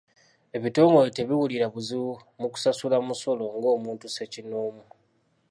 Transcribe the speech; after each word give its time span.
Ebitongole 0.57 1.09
tebiwulira 1.11 1.65
buzibu 1.73 2.11
mu 2.39 2.47
kusasula 2.53 2.95
omusolo 3.03 3.43
nga 3.57 3.67
omuntu 3.77 4.05
sekinnoomu. 4.15 4.83